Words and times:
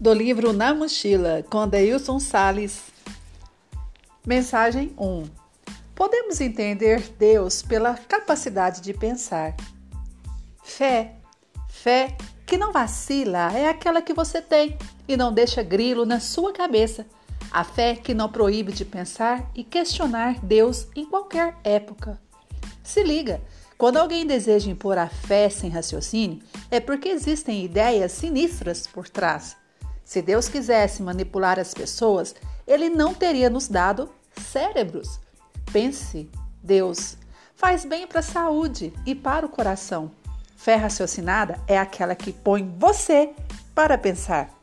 do 0.00 0.12
livro 0.12 0.52
Na 0.52 0.72
Mochila, 0.72 1.44
com 1.50 1.66
Deilson 1.66 2.20
Sales. 2.20 2.82
Mensagem 4.24 4.92
1. 4.96 5.24
Podemos 5.92 6.40
entender 6.40 7.12
Deus 7.18 7.62
pela 7.62 7.94
capacidade 7.94 8.80
de 8.80 8.94
pensar. 8.94 9.56
Fé. 10.62 11.16
Fé 11.68 12.16
que 12.46 12.56
não 12.56 12.72
vacila 12.72 13.52
é 13.52 13.68
aquela 13.68 14.00
que 14.00 14.14
você 14.14 14.40
tem 14.40 14.78
e 15.08 15.16
não 15.16 15.32
deixa 15.32 15.64
grilo 15.64 16.06
na 16.06 16.20
sua 16.20 16.52
cabeça. 16.52 17.04
A 17.50 17.64
fé 17.64 17.96
que 17.96 18.14
não 18.14 18.28
proíbe 18.28 18.70
de 18.70 18.84
pensar 18.84 19.50
e 19.52 19.64
questionar 19.64 20.38
Deus 20.44 20.86
em 20.94 21.04
qualquer 21.04 21.56
época. 21.64 22.20
Se 22.84 23.02
liga, 23.02 23.42
quando 23.76 23.96
alguém 23.96 24.24
deseja 24.24 24.70
impor 24.70 24.96
a 24.96 25.08
fé 25.08 25.50
sem 25.50 25.70
raciocínio, 25.70 26.40
é 26.70 26.78
porque 26.78 27.08
existem 27.08 27.64
ideias 27.64 28.12
sinistras 28.12 28.86
por 28.86 29.08
trás. 29.08 29.56
Se 30.08 30.22
Deus 30.22 30.48
quisesse 30.48 31.02
manipular 31.02 31.58
as 31.58 31.74
pessoas, 31.74 32.34
ele 32.66 32.88
não 32.88 33.12
teria 33.12 33.50
nos 33.50 33.68
dado 33.68 34.08
cérebros. 34.32 35.20
Pense, 35.70 36.30
Deus 36.62 37.18
faz 37.54 37.84
bem 37.84 38.06
para 38.06 38.20
a 38.20 38.22
saúde 38.22 38.90
e 39.04 39.14
para 39.14 39.44
o 39.44 39.50
coração. 39.50 40.10
Fé 40.56 40.76
raciocinada 40.76 41.60
é 41.66 41.76
aquela 41.76 42.14
que 42.14 42.32
põe 42.32 42.74
você 42.78 43.34
para 43.74 43.98
pensar. 43.98 44.57